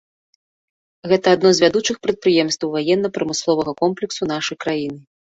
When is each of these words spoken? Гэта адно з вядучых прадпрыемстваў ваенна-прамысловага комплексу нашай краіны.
Гэта 1.09 1.27
адно 1.35 1.49
з 1.57 1.63
вядучых 1.63 1.99
прадпрыемстваў 2.05 2.71
ваенна-прамысловага 2.77 3.71
комплексу 3.83 4.23
нашай 4.33 4.57
краіны. 4.65 4.97